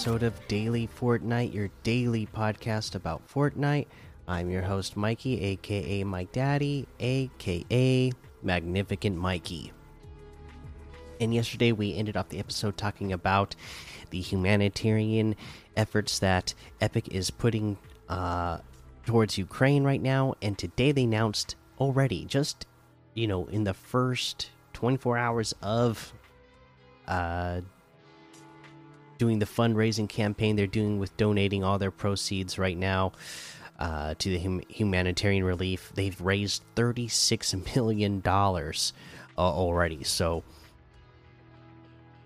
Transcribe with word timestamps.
episode 0.00 0.22
of 0.22 0.48
Daily 0.48 0.88
Fortnite, 0.98 1.52
your 1.52 1.68
daily 1.82 2.26
podcast 2.34 2.94
about 2.94 3.20
Fortnite. 3.28 3.84
I'm 4.26 4.48
your 4.48 4.62
host, 4.62 4.96
Mikey, 4.96 5.38
aka 5.42 6.04
Mike 6.04 6.32
Daddy, 6.32 6.88
aka 7.00 8.10
Magnificent 8.42 9.18
Mikey. 9.18 9.72
And 11.20 11.34
yesterday 11.34 11.72
we 11.72 11.94
ended 11.94 12.16
off 12.16 12.30
the 12.30 12.38
episode 12.38 12.78
talking 12.78 13.12
about 13.12 13.54
the 14.08 14.22
humanitarian 14.22 15.36
efforts 15.76 16.18
that 16.20 16.54
Epic 16.80 17.08
is 17.08 17.30
putting 17.30 17.76
uh, 18.08 18.60
towards 19.04 19.36
Ukraine 19.36 19.84
right 19.84 20.00
now. 20.00 20.32
And 20.40 20.56
today 20.56 20.92
they 20.92 21.04
announced 21.04 21.56
already, 21.78 22.24
just 22.24 22.66
you 23.12 23.26
know, 23.26 23.44
in 23.48 23.64
the 23.64 23.74
first 23.74 24.48
24 24.72 25.18
hours 25.18 25.54
of 25.60 26.14
uh, 27.06 27.60
doing 29.20 29.38
the 29.38 29.46
fundraising 29.46 30.08
campaign 30.08 30.56
they're 30.56 30.66
doing 30.66 30.98
with 30.98 31.14
donating 31.18 31.62
all 31.62 31.78
their 31.78 31.90
proceeds 31.90 32.58
right 32.58 32.78
now 32.78 33.12
uh, 33.78 34.14
to 34.18 34.30
the 34.30 34.38
hum 34.38 34.62
humanitarian 34.70 35.44
relief. 35.44 35.92
They've 35.94 36.18
raised 36.18 36.62
$36 36.74 37.74
million 37.76 38.22
uh, 38.26 38.72
already. 39.38 40.04
So 40.04 40.42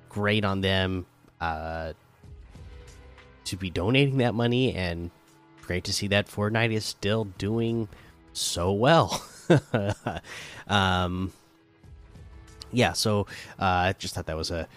great 0.09 0.45
on 0.45 0.61
them 0.61 1.07
uh, 1.41 1.95
to 3.47 3.57
be 3.57 3.71
donating 3.71 4.19
that 4.19 4.35
money, 4.35 4.73
and 4.73 5.11
great 5.63 5.83
to 5.85 5.93
see 5.93 6.07
that 6.09 6.29
Fortnite 6.29 6.73
is 6.73 6.85
still 6.85 7.25
doing 7.25 7.89
so 8.33 8.73
well. 8.73 9.21
um, 10.69 11.33
yeah, 12.71 12.93
so 12.93 13.27
uh, 13.59 13.65
I 13.65 13.95
just 13.99 14.15
thought 14.15 14.27
that 14.27 14.37
was 14.37 14.53
a 14.53 14.69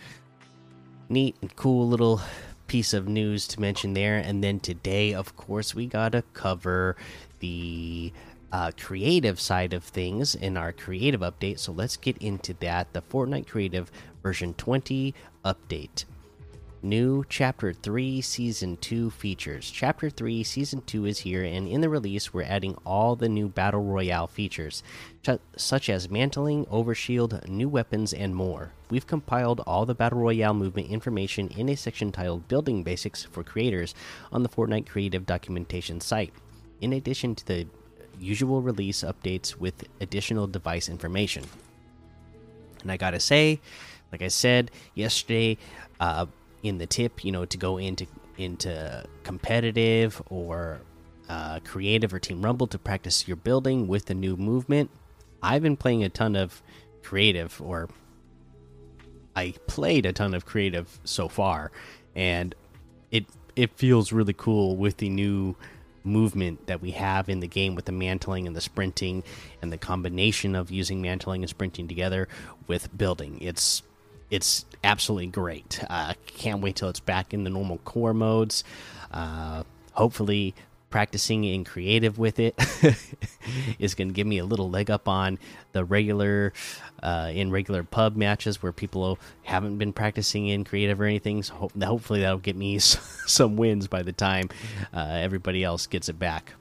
neat 1.09 1.35
and 1.41 1.55
cool 1.55 1.87
little 1.87 2.21
piece 2.67 2.93
of 2.93 3.07
news 3.07 3.47
to 3.47 3.61
mention 3.61 3.93
there. 3.93 4.17
And 4.17 4.43
then 4.43 4.59
today, 4.59 5.13
of 5.13 5.35
course, 5.35 5.73
we 5.73 5.87
got 5.87 6.11
to 6.11 6.23
cover 6.33 6.95
the 7.39 8.11
uh, 8.51 8.71
creative 8.79 9.39
side 9.39 9.73
of 9.73 9.83
things 9.83 10.35
in 10.35 10.57
our 10.57 10.71
creative 10.71 11.21
update. 11.21 11.59
So 11.59 11.71
let's 11.71 11.97
get 11.97 12.17
into 12.17 12.53
that. 12.55 12.93
The 12.93 13.01
Fortnite 13.01 13.47
Creative 13.47 13.91
version 14.23 14.53
20 14.53 15.13
update. 15.43 16.05
New 16.83 17.25
Chapter 17.27 17.73
3 17.73 18.21
Season 18.21 18.77
2 18.77 19.09
features. 19.09 19.71
Chapter 19.71 20.11
3 20.11 20.43
Season 20.43 20.81
2 20.85 21.05
is 21.05 21.19
here, 21.19 21.43
and 21.43 21.67
in 21.67 21.81
the 21.81 21.89
release, 21.89 22.33
we're 22.33 22.43
adding 22.43 22.77
all 22.85 23.15
the 23.15 23.27
new 23.27 23.49
Battle 23.49 23.83
Royale 23.83 24.27
features, 24.27 24.83
such 25.55 25.89
as 25.89 26.11
mantling, 26.11 26.65
overshield, 26.67 27.47
new 27.47 27.67
weapons, 27.67 28.13
and 28.13 28.35
more. 28.35 28.73
We've 28.91 29.07
compiled 29.07 29.61
all 29.65 29.87
the 29.87 29.95
Battle 29.95 30.19
Royale 30.19 30.53
movement 30.53 30.89
information 30.89 31.47
in 31.49 31.67
a 31.69 31.75
section 31.75 32.11
titled 32.11 32.47
Building 32.47 32.83
Basics 32.83 33.23
for 33.23 33.43
Creators 33.43 33.95
on 34.31 34.43
the 34.43 34.49
Fortnite 34.49 34.87
Creative 34.87 35.25
Documentation 35.25 35.99
site, 35.99 36.33
in 36.79 36.93
addition 36.93 37.33
to 37.35 37.45
the 37.47 37.67
usual 38.19 38.61
release 38.61 39.03
updates 39.03 39.55
with 39.55 39.83
additional 39.99 40.45
device 40.45 40.89
information. 40.89 41.43
And 42.83 42.91
I 42.91 42.97
gotta 42.97 43.19
say, 43.19 43.61
like 44.11 44.21
I 44.21 44.27
said 44.27 44.71
yesterday, 44.93 45.57
uh, 45.99 46.27
in 46.63 46.77
the 46.77 46.85
tip, 46.85 47.23
you 47.23 47.31
know, 47.31 47.45
to 47.45 47.57
go 47.57 47.77
into 47.77 48.07
into 48.37 49.03
competitive 49.23 50.21
or 50.29 50.79
uh, 51.29 51.59
creative 51.63 52.13
or 52.13 52.19
team 52.19 52.41
rumble 52.41 52.67
to 52.67 52.77
practice 52.77 53.27
your 53.27 53.37
building 53.37 53.87
with 53.87 54.05
the 54.05 54.13
new 54.13 54.37
movement. 54.37 54.89
I've 55.41 55.61
been 55.61 55.77
playing 55.77 56.03
a 56.03 56.09
ton 56.09 56.35
of 56.35 56.61
creative, 57.03 57.61
or 57.61 57.89
I 59.35 59.53
played 59.67 60.05
a 60.05 60.13
ton 60.13 60.33
of 60.33 60.45
creative 60.45 60.99
so 61.03 61.27
far, 61.27 61.71
and 62.15 62.55
it 63.11 63.25
it 63.55 63.77
feels 63.77 64.11
really 64.11 64.33
cool 64.33 64.75
with 64.75 64.97
the 64.97 65.09
new 65.09 65.55
movement 66.03 66.67
that 66.67 66.81
we 66.81 66.91
have 66.91 67.27
in 67.27 67.41
the 67.41 67.47
game 67.47 67.75
with 67.75 67.85
the 67.85 67.91
mantling 67.91 68.47
and 68.47 68.55
the 68.55 68.61
sprinting 68.61 69.23
and 69.61 69.73
the 69.73 69.77
combination 69.77 70.55
of 70.55 70.71
using 70.71 71.01
mantling 71.01 71.43
and 71.43 71.49
sprinting 71.49 71.87
together 71.87 72.27
with 72.67 72.95
building. 72.97 73.37
It's 73.41 73.83
it's 74.29 74.65
absolutely 74.83 75.27
great. 75.27 75.83
Uh, 75.89 76.13
can't 76.25 76.61
wait 76.61 76.75
till 76.75 76.89
it's 76.89 76.99
back 76.99 77.33
in 77.33 77.43
the 77.43 77.49
normal 77.49 77.77
core 77.79 78.13
modes. 78.13 78.63
Uh, 79.11 79.63
hopefully, 79.93 80.53
practicing 80.89 81.43
in 81.43 81.63
creative 81.63 82.17
with 82.17 82.39
it 82.39 82.55
is 83.79 83.93
going 83.93 84.07
to 84.07 84.13
give 84.13 84.25
me 84.25 84.37
a 84.37 84.45
little 84.45 84.69
leg 84.69 84.89
up 84.89 85.07
on 85.07 85.37
the 85.73 85.83
regular 85.83 86.53
uh, 87.03 87.29
in 87.33 87.51
regular 87.51 87.83
pub 87.83 88.15
matches 88.15 88.63
where 88.63 88.71
people 88.71 89.19
haven't 89.43 89.77
been 89.77 89.91
practicing 89.91 90.47
in 90.47 90.63
creative 90.63 90.99
or 91.01 91.05
anything. 91.05 91.43
So 91.43 91.53
ho 91.53 91.71
hopefully 91.83 92.21
that'll 92.21 92.39
get 92.39 92.55
me 92.55 92.79
some 92.79 93.57
wins 93.57 93.87
by 93.87 94.03
the 94.03 94.13
time 94.13 94.49
uh, 94.93 95.07
everybody 95.09 95.63
else 95.63 95.87
gets 95.87 96.09
it 96.09 96.17
back. 96.17 96.53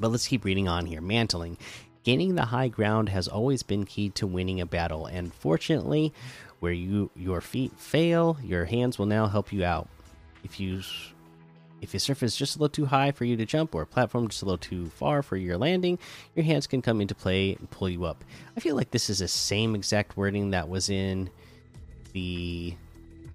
But 0.00 0.08
let's 0.08 0.28
keep 0.28 0.44
reading 0.44 0.68
on 0.68 0.86
here. 0.86 1.00
Mantling. 1.00 1.58
Gaining 2.04 2.34
the 2.34 2.46
high 2.46 2.68
ground 2.68 3.08
has 3.08 3.28
always 3.28 3.62
been 3.62 3.84
key 3.84 4.10
to 4.10 4.26
winning 4.26 4.60
a 4.60 4.66
battle, 4.66 5.06
and 5.06 5.32
fortunately, 5.34 6.12
where 6.60 6.72
you 6.72 7.10
your 7.14 7.40
feet 7.40 7.72
fail, 7.78 8.38
your 8.42 8.64
hands 8.64 8.98
will 8.98 9.06
now 9.06 9.26
help 9.26 9.52
you 9.52 9.64
out. 9.64 9.88
If 10.44 10.58
you 10.60 10.80
if 11.80 11.94
a 11.94 11.98
surface 11.98 12.32
is 12.32 12.38
just 12.38 12.56
a 12.56 12.58
little 12.58 12.72
too 12.72 12.86
high 12.86 13.12
for 13.12 13.24
you 13.24 13.36
to 13.36 13.46
jump 13.46 13.74
or 13.74 13.82
a 13.82 13.86
platform 13.86 14.28
just 14.28 14.42
a 14.42 14.44
little 14.44 14.58
too 14.58 14.86
far 14.90 15.22
for 15.22 15.36
your 15.36 15.56
landing, 15.56 15.98
your 16.34 16.44
hands 16.44 16.66
can 16.66 16.82
come 16.82 17.00
into 17.00 17.14
play 17.14 17.54
and 17.54 17.70
pull 17.70 17.88
you 17.88 18.04
up. 18.04 18.24
I 18.56 18.60
feel 18.60 18.74
like 18.76 18.90
this 18.90 19.08
is 19.08 19.18
the 19.20 19.28
same 19.28 19.74
exact 19.74 20.16
wording 20.16 20.50
that 20.50 20.68
was 20.68 20.90
in 20.90 21.30
the 22.12 22.74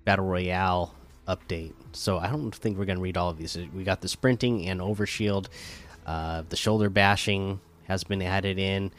Battle 0.03 0.25
Royale 0.25 0.93
update. 1.27 1.73
So 1.93 2.17
I 2.17 2.27
don't 2.27 2.53
think 2.53 2.77
we're 2.77 2.85
going 2.85 2.97
to 2.97 3.03
read 3.03 3.17
all 3.17 3.29
of 3.29 3.37
these. 3.37 3.57
We 3.73 3.83
got 3.83 4.01
the 4.01 4.09
sprinting 4.09 4.67
and 4.67 4.81
overshield, 4.81 5.47
uh, 6.05 6.43
the 6.49 6.57
shoulder 6.57 6.89
bashing, 6.89 7.61
has 7.85 8.03
been 8.03 8.21
added 8.21 8.57
in. 8.59 8.91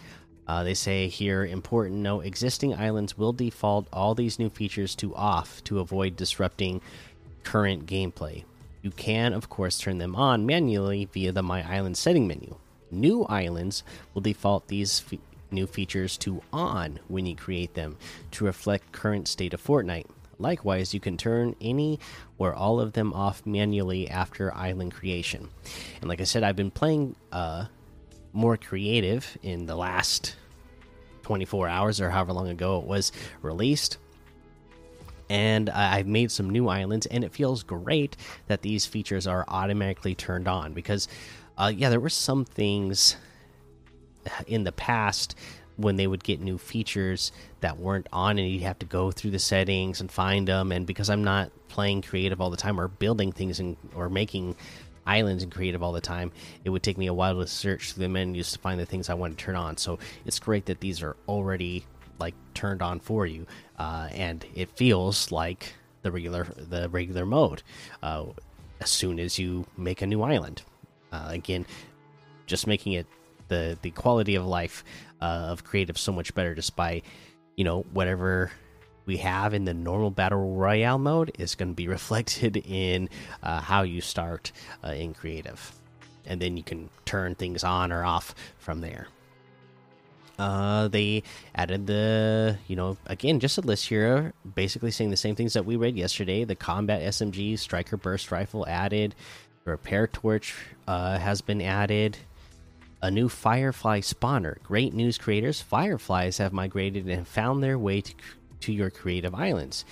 Uh, 0.46 0.62
they 0.62 0.74
say 0.74 1.08
here 1.08 1.44
important 1.44 1.96
note 1.96 2.26
existing 2.26 2.74
islands 2.74 3.16
will 3.16 3.32
default 3.32 3.88
all 3.92 4.14
these 4.14 4.38
new 4.38 4.50
features 4.50 4.94
to 4.94 5.14
off 5.14 5.64
to 5.64 5.80
avoid 5.80 6.16
disrupting 6.16 6.80
current 7.44 7.86
gameplay. 7.86 8.44
You 8.82 8.90
can, 8.90 9.32
of 9.32 9.48
course, 9.48 9.78
turn 9.78 9.98
them 9.98 10.14
on 10.14 10.44
manually 10.44 11.08
via 11.12 11.32
the 11.32 11.42
My 11.42 11.62
Island 11.66 11.96
setting 11.96 12.26
menu. 12.26 12.56
New 12.90 13.24
islands 13.24 13.82
will 14.12 14.20
default 14.20 14.68
these 14.68 15.02
new 15.50 15.66
features 15.66 16.18
to 16.18 16.42
on 16.52 17.00
when 17.08 17.24
you 17.24 17.34
create 17.34 17.74
them 17.74 17.96
to 18.32 18.44
reflect 18.44 18.92
current 18.92 19.26
state 19.26 19.54
of 19.54 19.64
Fortnite. 19.64 20.06
Likewise, 20.38 20.92
you 20.92 21.00
can 21.00 21.16
turn 21.16 21.54
any 21.60 21.98
or 22.38 22.52
all 22.52 22.80
of 22.80 22.92
them 22.92 23.14
off 23.14 23.46
manually 23.46 24.10
after 24.10 24.54
island 24.54 24.92
creation. 24.92 25.48
And 26.00 26.08
like 26.08 26.20
I 26.20 26.24
said, 26.24 26.42
I've 26.42 26.56
been 26.56 26.70
playing 26.70 27.16
uh, 27.32 27.66
more 28.34 28.56
creative 28.58 29.38
in 29.42 29.64
the 29.64 29.76
last 29.76 30.36
24 31.22 31.68
hours 31.68 32.00
or 32.00 32.10
however 32.10 32.34
long 32.34 32.48
ago 32.48 32.78
it 32.80 32.84
was 32.84 33.12
released. 33.40 33.96
And 35.30 35.70
I've 35.70 36.06
made 36.06 36.30
some 36.30 36.50
new 36.50 36.68
islands, 36.68 37.06
and 37.06 37.24
it 37.24 37.32
feels 37.32 37.62
great 37.62 38.14
that 38.46 38.60
these 38.60 38.84
features 38.84 39.26
are 39.26 39.46
automatically 39.48 40.14
turned 40.14 40.46
on 40.46 40.74
because, 40.74 41.08
uh, 41.56 41.72
yeah, 41.74 41.88
there 41.88 41.98
were 41.98 42.10
some 42.10 42.44
things 42.44 43.16
in 44.46 44.64
the 44.64 44.72
past 44.72 45.34
when 45.76 45.96
they 45.96 46.06
would 46.06 46.22
get 46.22 46.40
new 46.40 46.58
features 46.58 47.32
that 47.60 47.78
weren't 47.78 48.06
on 48.12 48.38
and 48.38 48.48
you'd 48.48 48.62
have 48.62 48.78
to 48.78 48.86
go 48.86 49.10
through 49.10 49.30
the 49.30 49.38
settings 49.38 50.00
and 50.00 50.10
find 50.10 50.46
them 50.46 50.70
and 50.70 50.86
because 50.86 51.10
i'm 51.10 51.24
not 51.24 51.50
playing 51.68 52.00
creative 52.00 52.40
all 52.40 52.50
the 52.50 52.56
time 52.56 52.78
or 52.78 52.86
building 52.86 53.32
things 53.32 53.58
and 53.58 53.76
or 53.94 54.08
making 54.08 54.54
islands 55.06 55.42
and 55.42 55.52
creative 55.52 55.82
all 55.82 55.92
the 55.92 56.00
time, 56.00 56.32
it 56.64 56.70
would 56.70 56.82
take 56.82 56.98
me 56.98 57.06
a 57.06 57.14
while 57.14 57.38
to 57.40 57.46
search 57.46 57.92
through 57.92 58.02
the 58.02 58.08
menus 58.08 58.52
to 58.52 58.58
find 58.58 58.80
the 58.80 58.86
things 58.86 59.08
I 59.08 59.14
want 59.14 59.36
to 59.36 59.44
turn 59.44 59.56
on. 59.56 59.76
So 59.76 59.98
it's 60.24 60.38
great 60.38 60.66
that 60.66 60.80
these 60.80 61.02
are 61.02 61.16
already 61.28 61.86
like 62.18 62.34
turned 62.54 62.82
on 62.82 63.00
for 63.00 63.26
you, 63.26 63.46
uh, 63.78 64.08
and 64.12 64.44
it 64.54 64.70
feels 64.76 65.32
like 65.32 65.74
the 66.02 66.12
regular 66.12 66.44
the 66.56 66.88
regular 66.88 67.26
mode 67.26 67.62
uh, 68.02 68.26
as 68.80 68.90
soon 68.90 69.18
as 69.18 69.38
you 69.38 69.66
make 69.76 70.02
a 70.02 70.06
new 70.06 70.22
island. 70.22 70.62
Uh, 71.12 71.26
again, 71.28 71.66
just 72.46 72.66
making 72.66 72.92
it 72.92 73.06
the 73.48 73.78
the 73.82 73.90
quality 73.90 74.34
of 74.34 74.46
life 74.46 74.84
uh, 75.20 75.48
of 75.50 75.64
creative 75.64 75.98
so 75.98 76.12
much 76.12 76.34
better, 76.34 76.54
just 76.54 76.76
by 76.76 77.02
you 77.56 77.64
know 77.64 77.84
whatever 77.92 78.50
we 79.06 79.18
have 79.18 79.54
in 79.54 79.64
the 79.64 79.74
normal 79.74 80.10
battle 80.10 80.54
royale 80.54 80.98
mode 80.98 81.32
is 81.38 81.54
going 81.54 81.70
to 81.70 81.74
be 81.74 81.88
reflected 81.98 82.56
in 82.56 83.08
uh, 83.42 83.60
how 83.60 83.82
you 83.82 84.00
start 84.00 84.52
uh, 84.82 84.88
in 84.88 85.14
creative. 85.14 85.72
And 86.26 86.40
then 86.40 86.56
you 86.56 86.62
can 86.62 86.88
turn 87.04 87.34
things 87.34 87.64
on 87.64 87.92
or 87.92 88.04
off 88.04 88.34
from 88.58 88.80
there. 88.80 89.08
Uh, 90.38 90.88
they 90.88 91.22
added 91.54 91.86
the 91.86 92.58
you 92.66 92.74
know 92.74 92.96
again 93.06 93.38
just 93.38 93.56
a 93.56 93.60
list 93.60 93.86
here 93.86 94.32
basically 94.56 94.90
saying 94.90 95.10
the 95.10 95.16
same 95.16 95.36
things 95.36 95.52
that 95.52 95.64
we 95.64 95.76
read 95.76 95.96
yesterday. 95.96 96.42
The 96.42 96.56
combat 96.56 97.02
smg 97.02 97.56
striker 97.60 97.96
burst 97.96 98.32
rifle 98.32 98.66
added 98.66 99.14
the 99.64 99.70
repair 99.70 100.08
torch 100.08 100.56
uh, 100.88 101.18
has 101.18 101.40
been 101.40 101.62
added 101.62 102.18
a 103.00 103.10
new 103.10 103.28
firefly 103.28 104.00
spawner. 104.00 104.60
Great 104.62 104.94
news 104.94 105.18
creators 105.18 105.60
fireflies 105.60 106.38
have 106.38 106.52
migrated 106.52 107.06
and 107.06 107.28
found 107.28 107.62
their 107.62 107.78
way 107.78 108.00
to 108.00 108.14
to 108.64 108.72
your 108.72 108.90
creative 108.90 109.34
islands. 109.34 109.84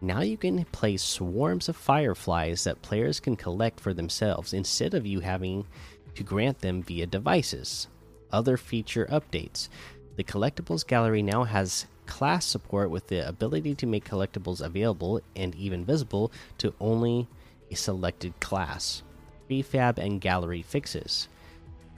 Now 0.00 0.20
you 0.20 0.36
can 0.36 0.64
place 0.66 1.02
swarms 1.02 1.68
of 1.68 1.76
fireflies 1.76 2.64
that 2.64 2.82
players 2.82 3.20
can 3.20 3.36
collect 3.36 3.80
for 3.80 3.94
themselves 3.94 4.52
instead 4.52 4.94
of 4.94 5.06
you 5.06 5.20
having 5.20 5.66
to 6.14 6.22
grant 6.22 6.60
them 6.60 6.82
via 6.82 7.06
devices. 7.06 7.88
Other 8.32 8.56
feature 8.56 9.06
updates 9.10 9.68
the 10.16 10.24
collectibles 10.24 10.86
gallery 10.86 11.22
now 11.22 11.44
has 11.44 11.86
class 12.06 12.46
support 12.46 12.90
with 12.90 13.08
the 13.08 13.26
ability 13.26 13.74
to 13.74 13.86
make 13.86 14.08
collectibles 14.08 14.64
available 14.64 15.20
and 15.34 15.54
even 15.54 15.84
visible 15.84 16.30
to 16.58 16.74
only 16.80 17.26
a 17.70 17.74
selected 17.74 18.38
class. 18.40 19.02
Prefab 19.48 19.98
and 19.98 20.20
gallery 20.20 20.62
fixes. 20.62 21.28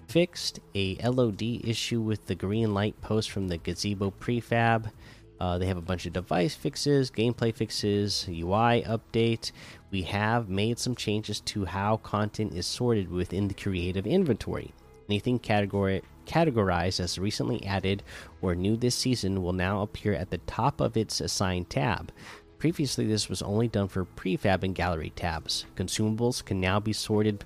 Fixed 0.09 0.61
a 0.75 0.97
LOD 0.97 1.43
issue 1.43 2.01
with 2.01 2.27
the 2.27 2.35
green 2.35 2.73
light 2.73 3.01
post 3.01 3.31
from 3.31 3.49
the 3.49 3.59
gazebo 3.59 4.13
prefab. 4.13 4.91
Uh, 5.39 5.59
they 5.59 5.67
have 5.67 5.77
a 5.77 5.83
bunch 5.83 6.07
of 6.07 6.13
device 6.13 6.55
fixes, 6.55 7.11
gameplay 7.11 7.55
fixes, 7.55 8.27
UI 8.29 8.83
update. 8.83 9.53
We 9.91 10.03
have 10.03 10.49
made 10.49 10.79
some 10.79 10.95
changes 10.95 11.41
to 11.41 11.65
how 11.65 11.99
content 11.99 12.55
is 12.55 12.67
sorted 12.67 13.11
within 13.11 13.49
the 13.49 13.55
creative 13.55 14.07
inventory. 14.07 14.73
Anything 15.09 15.39
category 15.39 16.03
categorized 16.27 17.01
as 17.01 17.19
recently 17.19 17.65
added 17.65 18.03
or 18.43 18.55
new 18.55 18.77
this 18.77 18.95
season 18.95 19.43
will 19.43 19.53
now 19.53 19.83
appear 19.83 20.15
at 20.15 20.31
the 20.31 20.39
top 20.39 20.81
of 20.81 20.97
its 20.97 21.21
assigned 21.21 21.71
tab. 21.71 22.11
Previously, 22.59 23.07
this 23.07 23.29
was 23.29 23.43
only 23.43 23.69
done 23.69 23.87
for 23.87 24.05
prefab 24.05 24.65
and 24.65 24.75
gallery 24.75 25.13
tabs. 25.15 25.67
Consumables 25.77 26.45
can 26.45 26.61
now 26.61 26.81
be 26.81 26.93
sorted 26.93 27.45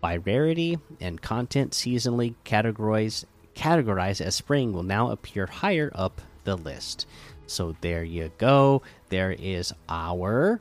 by 0.00 0.16
rarity, 0.16 0.78
and 1.00 1.22
content 1.22 1.70
seasonally 1.70 2.34
categorized 2.44 3.24
categorized 3.54 4.20
as 4.20 4.34
spring 4.34 4.72
will 4.72 4.82
now 4.82 5.10
appear 5.10 5.46
higher 5.46 5.92
up 5.94 6.20
the 6.44 6.56
list. 6.56 7.06
So 7.46 7.76
there 7.80 8.04
you 8.04 8.30
go. 8.38 8.82
There 9.08 9.32
is 9.32 9.72
our 9.88 10.60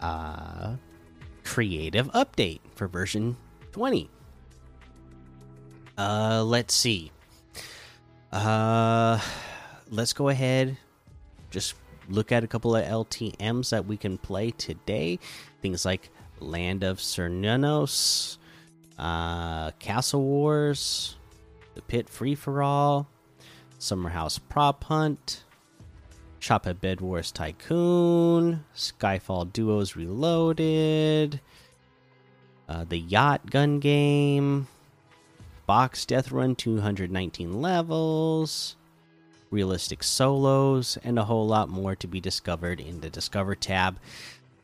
uh, 0.00 0.76
creative 1.44 2.10
update 2.12 2.60
for 2.74 2.88
version 2.88 3.36
20. 3.72 4.10
Uh, 5.96 6.42
let's 6.44 6.74
see. 6.74 7.10
Uh, 8.32 9.20
let's 9.90 10.12
go 10.12 10.28
ahead. 10.28 10.76
Just 11.50 11.74
look 12.08 12.32
at 12.32 12.44
a 12.44 12.46
couple 12.46 12.74
of 12.74 12.84
LTMs 12.84 13.70
that 13.70 13.86
we 13.86 13.96
can 13.96 14.18
play 14.18 14.50
today. 14.50 15.18
Things 15.62 15.84
like 15.84 16.10
Land 16.40 16.82
of 16.82 16.98
Cernunnos, 16.98 18.38
uh, 18.98 19.70
Castle 19.72 20.22
Wars, 20.22 21.16
The 21.74 21.82
Pit 21.82 22.08
Free 22.08 22.34
for 22.34 22.62
All, 22.62 23.08
Summer 23.78 24.10
House 24.10 24.38
Prop 24.38 24.84
Hunt, 24.84 25.44
Shop 26.38 26.66
at 26.66 26.80
Bed 26.80 27.00
Wars 27.00 27.32
Tycoon, 27.32 28.64
Skyfall 28.74 29.52
Duos 29.52 29.96
Reloaded, 29.96 31.40
uh, 32.68 32.84
the 32.84 32.98
Yacht 32.98 33.50
Gun 33.50 33.78
Game, 33.80 34.68
Box 35.66 36.04
Death 36.04 36.30
Run 36.30 36.54
219 36.54 37.62
levels, 37.62 38.76
realistic 39.50 40.02
solos, 40.02 40.98
and 41.02 41.18
a 41.18 41.24
whole 41.24 41.46
lot 41.46 41.68
more 41.68 41.94
to 41.96 42.06
be 42.06 42.20
discovered 42.20 42.80
in 42.80 43.00
the 43.00 43.08
Discover 43.08 43.54
tab. 43.54 43.98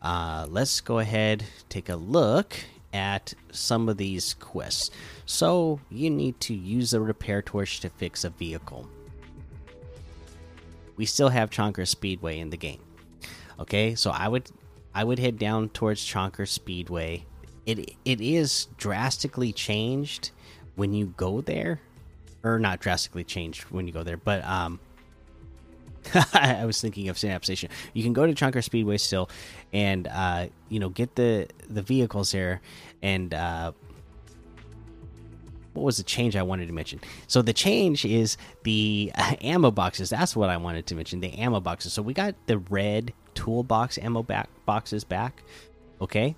Uh, 0.02 0.46
let's 0.48 0.80
go 0.80 0.98
ahead 0.98 1.44
take 1.68 1.88
a 1.88 1.96
look 1.96 2.56
at 2.92 3.32
some 3.52 3.88
of 3.88 3.96
these 3.96 4.34
quests. 4.34 4.90
So 5.26 5.80
you 5.90 6.10
need 6.10 6.40
to 6.40 6.54
use 6.54 6.90
the 6.90 7.00
repair 7.00 7.40
torch 7.42 7.80
to 7.80 7.88
fix 7.88 8.24
a 8.24 8.30
vehicle. 8.30 8.88
We 11.00 11.06
still 11.06 11.30
have 11.30 11.48
Chonker 11.48 11.88
Speedway 11.88 12.40
in 12.40 12.50
the 12.50 12.58
game. 12.58 12.82
Okay, 13.58 13.94
so 13.94 14.10
I 14.10 14.28
would 14.28 14.50
I 14.94 15.02
would 15.02 15.18
head 15.18 15.38
down 15.38 15.70
towards 15.70 16.04
Chonker 16.04 16.46
Speedway. 16.46 17.24
It 17.64 17.96
it 18.04 18.20
is 18.20 18.68
drastically 18.76 19.50
changed 19.50 20.30
when 20.74 20.92
you 20.92 21.06
go 21.16 21.40
there, 21.40 21.80
or 22.42 22.58
not 22.58 22.80
drastically 22.80 23.24
changed 23.24 23.62
when 23.70 23.86
you 23.86 23.94
go 23.94 24.02
there, 24.02 24.18
but 24.18 24.44
um, 24.44 24.78
I 26.34 26.66
was 26.66 26.82
thinking 26.82 27.08
of 27.08 27.16
Synapse 27.16 27.46
Station. 27.46 27.70
You 27.94 28.02
can 28.02 28.12
go 28.12 28.26
to 28.26 28.34
Chonker 28.34 28.62
Speedway 28.62 28.98
still, 28.98 29.30
and 29.72 30.06
uh, 30.06 30.48
you 30.68 30.80
know 30.80 30.90
get 30.90 31.14
the 31.14 31.48
the 31.70 31.80
vehicles 31.80 32.32
there, 32.32 32.60
and 33.00 33.32
uh, 33.32 33.72
what 35.72 35.84
was 35.84 35.98
the 35.98 36.02
change 36.02 36.36
I 36.36 36.42
wanted 36.42 36.66
to 36.66 36.72
mention? 36.72 37.00
So 37.26 37.42
the 37.42 37.52
change 37.52 38.04
is 38.04 38.36
the 38.64 39.12
uh, 39.14 39.36
ammo 39.40 39.70
boxes. 39.70 40.10
That's 40.10 40.34
what 40.34 40.50
I 40.50 40.56
wanted 40.56 40.86
to 40.86 40.94
mention. 40.94 41.20
The 41.20 41.32
ammo 41.38 41.60
boxes. 41.60 41.92
So 41.92 42.02
we 42.02 42.12
got 42.12 42.34
the 42.46 42.58
red 42.58 43.12
toolbox 43.34 43.98
ammo 43.98 44.22
back 44.22 44.48
boxes 44.66 45.04
back. 45.04 45.42
Okay, 46.00 46.34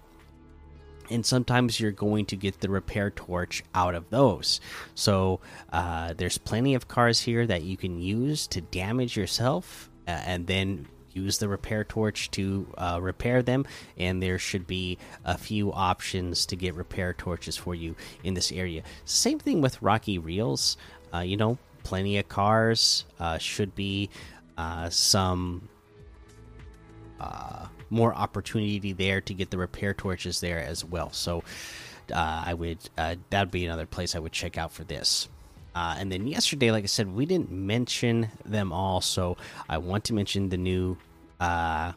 and 1.10 1.24
sometimes 1.24 1.78
you're 1.78 1.92
going 1.92 2.26
to 2.26 2.36
get 2.36 2.60
the 2.60 2.68
repair 2.68 3.10
torch 3.10 3.62
out 3.74 3.94
of 3.94 4.08
those. 4.10 4.60
So 4.94 5.40
uh, 5.72 6.14
there's 6.16 6.38
plenty 6.38 6.74
of 6.74 6.88
cars 6.88 7.20
here 7.20 7.46
that 7.46 7.62
you 7.62 7.76
can 7.76 8.00
use 8.00 8.46
to 8.48 8.60
damage 8.60 9.16
yourself, 9.16 9.90
uh, 10.08 10.10
and 10.10 10.46
then 10.46 10.88
use 11.14 11.38
the 11.38 11.48
repair 11.48 11.84
torch 11.84 12.30
to 12.32 12.66
uh, 12.76 12.98
repair 13.00 13.42
them. 13.42 13.66
And 13.96 14.22
there 14.22 14.38
should 14.38 14.66
be 14.66 14.98
a 15.24 15.36
few 15.36 15.72
options 15.72 16.46
to 16.46 16.56
get 16.56 16.74
repair 16.74 17.12
torches 17.12 17.56
for 17.56 17.74
you 17.74 17.94
in 18.24 18.34
this 18.34 18.52
area. 18.52 18.82
Same 19.04 19.38
thing 19.38 19.60
with 19.60 19.80
Rocky 19.82 20.18
Reels. 20.18 20.76
Uh, 21.12 21.20
you 21.20 21.36
know, 21.36 21.58
plenty 21.82 22.18
of 22.18 22.28
cars 22.28 23.04
uh, 23.20 23.38
should 23.38 23.74
be 23.74 24.08
uh, 24.56 24.88
some 24.90 25.68
more 27.92 28.14
opportunity 28.14 28.92
there 28.92 29.20
to 29.20 29.34
get 29.34 29.50
the 29.50 29.58
repair 29.58 29.92
torches 29.94 30.40
there 30.40 30.58
as 30.58 30.84
well. 30.84 31.12
So 31.12 31.44
uh, 32.12 32.42
I 32.46 32.54
would 32.54 32.78
uh, 32.98 33.16
that'd 33.30 33.52
be 33.52 33.66
another 33.66 33.86
place 33.86 34.16
I 34.16 34.18
would 34.18 34.32
check 34.32 34.58
out 34.58 34.72
for 34.72 34.82
this. 34.82 35.28
Uh, 35.74 35.96
and 35.98 36.12
then 36.12 36.26
yesterday, 36.26 36.70
like 36.70 36.84
I 36.84 36.86
said, 36.86 37.12
we 37.12 37.26
didn't 37.26 37.50
mention 37.50 38.28
them 38.44 38.72
all, 38.72 39.00
so 39.00 39.36
I 39.68 39.78
want 39.78 40.04
to 40.04 40.14
mention 40.14 40.48
the 40.48 40.58
new 40.58 40.98
uh, 41.40 41.92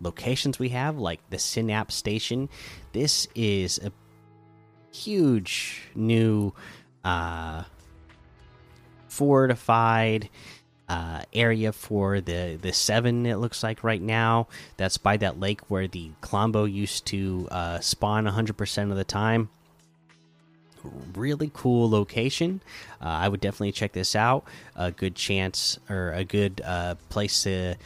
locations 0.00 0.58
we 0.58 0.70
have, 0.70 0.98
like 0.98 1.20
the 1.30 1.38
Synapse 1.38 1.94
Station. 1.94 2.48
This 2.92 3.28
is 3.34 3.78
a 3.78 3.92
huge 4.94 5.82
new 5.94 6.52
uh, 7.04 7.64
fortified 9.08 10.28
uh, 10.88 11.22
area 11.32 11.72
for 11.72 12.20
the 12.20 12.58
the 12.60 12.72
seven. 12.72 13.24
It 13.24 13.36
looks 13.36 13.62
like 13.62 13.82
right 13.82 14.02
now 14.02 14.48
that's 14.76 14.98
by 14.98 15.16
that 15.18 15.40
lake 15.40 15.60
where 15.70 15.88
the 15.88 16.10
Klombo 16.20 16.70
used 16.70 17.06
to 17.06 17.48
uh, 17.50 17.80
spawn 17.80 18.26
100% 18.26 18.90
of 18.90 18.96
the 18.96 19.04
time. 19.04 19.48
Really 21.14 21.50
cool 21.54 21.88
location. 21.88 22.60
Uh, 23.00 23.06
I 23.06 23.28
would 23.28 23.40
definitely 23.40 23.72
check 23.72 23.92
this 23.92 24.16
out. 24.16 24.44
A 24.76 24.90
good 24.90 25.14
chance 25.14 25.78
or 25.88 26.12
a 26.12 26.24
good 26.24 26.60
uh, 26.64 26.96
place 27.08 27.44
to 27.44 27.76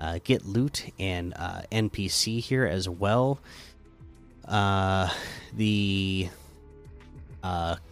uh, 0.00 0.18
get 0.24 0.44
loot 0.44 0.90
and 0.98 1.34
uh, 1.36 1.62
NPC 1.72 2.40
here 2.40 2.66
as 2.66 2.88
well. 2.88 3.40
the 4.46 6.28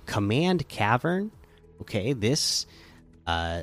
command 0.07 0.69
cavern. 0.69 1.31
Okay, 1.83 2.13
this 2.13 2.67
uh, 3.27 3.63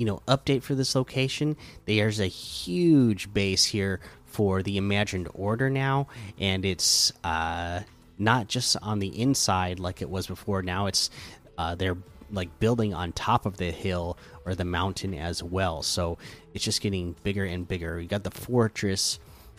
you 0.00 0.06
know 0.06 0.22
update 0.26 0.62
for 0.62 0.74
this 0.74 0.94
location 0.94 1.56
there's 1.84 2.20
a 2.20 2.26
huge 2.26 3.32
base 3.34 3.66
here 3.66 4.00
for 4.24 4.62
the 4.62 4.78
imagined 4.78 5.28
order 5.34 5.68
now 5.68 6.06
and 6.38 6.64
it's 6.64 7.12
uh 7.22 7.80
not 8.20 8.46
just 8.46 8.76
on 8.82 8.98
the 8.98 9.08
inside 9.20 9.80
like 9.80 10.02
it 10.02 10.10
was 10.10 10.26
before 10.26 10.62
now 10.62 10.86
it's 10.86 11.10
uh 11.58 11.74
they're 11.74 11.96
like 12.32 12.58
building 12.60 12.94
on 12.94 13.12
top 13.12 13.46
of 13.46 13.56
the 13.56 13.70
hill 13.70 14.16
or 14.44 14.54
the 14.54 14.64
mountain 14.64 15.14
as 15.14 15.42
well. 15.42 15.82
So 15.82 16.18
it's 16.54 16.64
just 16.64 16.80
getting 16.80 17.16
bigger 17.22 17.44
and 17.44 17.66
bigger. 17.66 18.00
You 18.00 18.06
got 18.06 18.22
the 18.22 18.30
fortress 18.30 19.18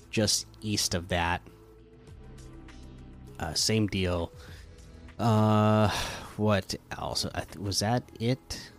just 0.09 0.47
east 0.61 0.93
of 0.93 1.09
that. 1.09 1.41
Uh 3.39 3.53
same 3.53 3.87
deal. 3.87 4.31
Uh 5.19 5.89
what 6.37 6.75
else? 6.97 7.25
Was 7.59 7.79
that 7.79 8.03
it? 8.19 8.71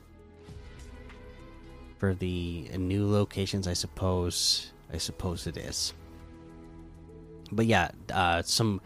For 1.98 2.14
the 2.14 2.68
new 2.76 3.06
locations, 3.08 3.68
I 3.68 3.74
suppose. 3.74 4.72
I 4.92 4.98
suppose 4.98 5.46
it 5.46 5.56
is. 5.56 5.94
But 7.52 7.66
yeah, 7.66 7.90
uh, 8.12 8.42
some 8.42 8.80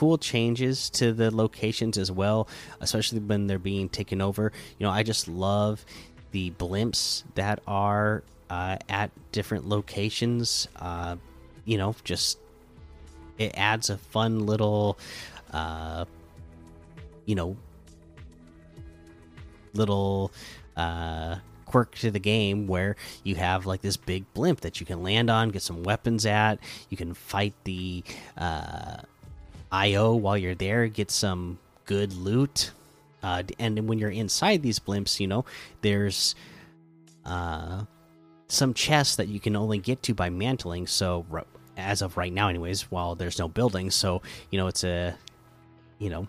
cool 0.00 0.16
changes 0.16 0.88
to 0.88 1.12
the 1.12 1.30
locations 1.30 1.98
as 1.98 2.10
well, 2.10 2.48
especially 2.80 3.18
when 3.18 3.46
they're 3.46 3.58
being 3.58 3.86
taken 3.86 4.22
over. 4.22 4.50
You 4.78 4.86
know, 4.86 4.90
I 4.90 5.02
just 5.02 5.28
love 5.28 5.84
the 6.30 6.52
blimps 6.52 7.22
that 7.34 7.60
are 7.66 8.22
uh, 8.48 8.78
at 8.88 9.10
different 9.30 9.68
locations. 9.68 10.68
Uh, 10.76 11.16
you 11.66 11.76
know, 11.76 11.94
just 12.02 12.38
it 13.36 13.52
adds 13.58 13.90
a 13.90 13.98
fun 13.98 14.46
little, 14.46 14.98
uh, 15.52 16.06
you 17.26 17.34
know, 17.34 17.58
little 19.74 20.32
uh, 20.78 21.36
quirk 21.66 21.94
to 21.96 22.10
the 22.10 22.18
game 22.18 22.66
where 22.66 22.96
you 23.22 23.34
have 23.34 23.66
like 23.66 23.82
this 23.82 23.98
big 23.98 24.24
blimp 24.32 24.62
that 24.62 24.80
you 24.80 24.86
can 24.86 25.02
land 25.02 25.28
on, 25.28 25.50
get 25.50 25.60
some 25.60 25.82
weapons 25.82 26.24
at. 26.24 26.58
You 26.88 26.96
can 26.96 27.12
fight 27.12 27.52
the 27.64 28.02
uh, 28.38 29.02
IO 29.72 30.14
while 30.14 30.36
you're 30.36 30.54
there, 30.54 30.88
get 30.88 31.10
some 31.10 31.58
good 31.86 32.12
loot. 32.12 32.72
Uh, 33.22 33.42
and 33.58 33.88
when 33.88 33.98
you're 33.98 34.10
inside 34.10 34.62
these 34.62 34.78
blimps, 34.78 35.20
you 35.20 35.26
know, 35.26 35.44
there's 35.82 36.34
uh, 37.24 37.84
some 38.48 38.74
chests 38.74 39.16
that 39.16 39.28
you 39.28 39.40
can 39.40 39.56
only 39.56 39.78
get 39.78 40.02
to 40.04 40.14
by 40.14 40.30
mantling. 40.30 40.86
So, 40.86 41.26
as 41.76 42.02
of 42.02 42.16
right 42.16 42.32
now, 42.32 42.48
anyways, 42.48 42.90
while 42.90 43.14
there's 43.14 43.38
no 43.38 43.48
buildings, 43.48 43.94
so 43.94 44.22
you 44.50 44.58
know, 44.58 44.66
it's 44.66 44.84
a, 44.84 45.14
you 45.98 46.08
know, 46.08 46.26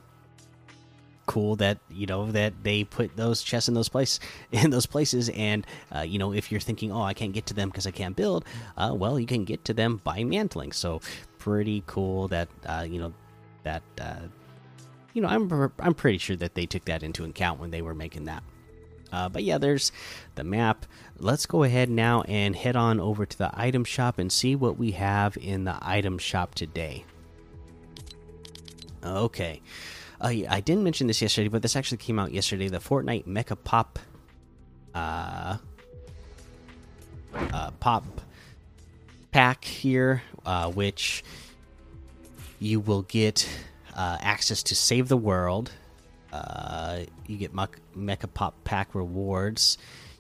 cool 1.27 1.55
that 1.55 1.77
you 1.89 2.05
know 2.05 2.29
that 2.31 2.53
they 2.61 2.83
put 2.83 3.15
those 3.15 3.41
chests 3.41 3.69
in 3.69 3.73
those 3.73 3.87
place 3.87 4.19
in 4.51 4.69
those 4.69 4.85
places 4.85 5.29
and 5.29 5.65
uh, 5.95 6.01
you 6.01 6.19
know 6.19 6.33
if 6.33 6.51
you're 6.51 6.59
thinking 6.59 6.91
oh 6.91 7.03
i 7.03 7.13
can't 7.13 7.31
get 7.31 7.45
to 7.45 7.53
them 7.53 7.69
because 7.69 7.87
i 7.87 7.91
can't 7.91 8.17
build 8.17 8.43
uh, 8.75 8.91
well 8.93 9.17
you 9.17 9.27
can 9.27 9.45
get 9.45 9.63
to 9.63 9.73
them 9.73 10.01
by 10.03 10.25
mantling 10.25 10.73
so 10.73 10.99
pretty 11.37 11.83
cool 11.85 12.27
that 12.27 12.49
uh, 12.65 12.85
you 12.85 12.99
know 12.99 13.13
that 13.63 13.83
uh, 13.99 14.15
you 15.13 15.21
know 15.21 15.27
i'm 15.27 15.71
i'm 15.79 15.93
pretty 15.93 16.17
sure 16.17 16.35
that 16.35 16.55
they 16.55 16.65
took 16.65 16.85
that 16.85 17.03
into 17.03 17.23
account 17.23 17.59
when 17.59 17.71
they 17.71 17.81
were 17.81 17.95
making 17.95 18.25
that. 18.25 18.43
Uh, 19.11 19.27
but 19.27 19.43
yeah 19.43 19.57
there's 19.57 19.91
the 20.35 20.43
map. 20.43 20.85
Let's 21.17 21.45
go 21.45 21.63
ahead 21.63 21.89
now 21.89 22.21
and 22.23 22.55
head 22.55 22.75
on 22.75 22.99
over 22.99 23.25
to 23.25 23.37
the 23.37 23.51
item 23.53 23.83
shop 23.83 24.17
and 24.17 24.31
see 24.31 24.55
what 24.55 24.77
we 24.77 24.91
have 24.91 25.37
in 25.37 25.65
the 25.65 25.77
item 25.81 26.17
shop 26.17 26.55
today. 26.55 27.05
Okay. 29.03 29.61
Uh, 30.19 30.33
I 30.49 30.61
didn't 30.61 30.83
mention 30.83 31.07
this 31.07 31.21
yesterday, 31.21 31.47
but 31.47 31.61
this 31.61 31.75
actually 31.75 31.97
came 31.97 32.19
out 32.19 32.31
yesterday. 32.31 32.67
The 32.67 32.77
Fortnite 32.77 33.25
Mecha 33.25 33.57
Pop, 33.63 33.97
uh, 34.93 35.57
uh, 37.33 37.71
pop 37.79 38.03
pack 39.31 39.63
here, 39.63 40.21
uh, 40.45 40.69
which 40.69 41.23
you 42.61 42.79
will 42.79 43.01
get 43.01 43.49
uh, 43.97 44.17
access 44.21 44.61
to 44.63 44.75
Save 44.75 45.09
the 45.09 45.17
World. 45.17 45.71
Uh, 46.31 47.01
you 47.27 47.35
get 47.35 47.53
Mecha 47.53 48.33
Pop 48.33 48.63
pack 48.63 48.95
rewards. 48.95 49.77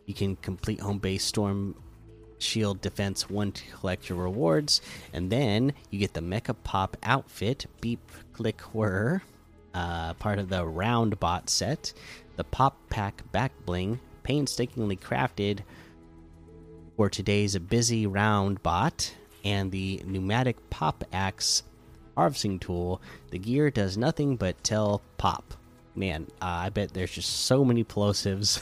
You 0.07 0.13
can 0.13 0.35
complete 0.35 0.81
home 0.81 0.97
base 0.97 1.23
storm 1.23 1.75
shield 2.39 2.81
defense 2.81 3.29
one 3.29 3.51
to 3.51 3.63
collect 3.71 4.09
your 4.09 4.17
rewards, 4.17 4.81
and 5.13 5.31
then 5.31 5.73
you 5.91 5.99
get 5.99 6.13
the 6.13 6.21
Mecha 6.21 6.55
Pop 6.63 6.97
outfit. 7.03 7.67
Beep, 7.79 8.11
click, 8.33 8.59
whir 8.73 9.21
uh, 9.73 10.13
part 10.15 10.39
of 10.39 10.49
the 10.49 10.65
round 10.65 11.19
bot 11.19 11.49
set, 11.49 11.93
the 12.35 12.43
pop 12.43 12.77
pack 12.89 13.23
back 13.31 13.51
bling, 13.65 13.99
painstakingly 14.23 14.97
crafted 14.97 15.59
for 16.97 17.09
today's 17.09 17.57
busy 17.57 18.05
round 18.05 18.61
bot, 18.63 19.13
and 19.43 19.71
the 19.71 20.01
pneumatic 20.05 20.69
pop 20.69 21.03
axe 21.13 21.63
harvesting 22.15 22.59
tool. 22.59 23.01
The 23.31 23.39
gear 23.39 23.69
does 23.69 23.97
nothing 23.97 24.35
but 24.35 24.63
tell 24.63 25.01
pop. 25.17 25.53
Man, 25.93 26.27
uh, 26.41 26.45
I 26.45 26.69
bet 26.69 26.93
there's 26.93 27.11
just 27.11 27.29
so 27.29 27.65
many 27.65 27.83
plosives 27.83 28.61